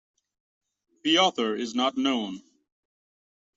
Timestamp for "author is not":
1.19-1.95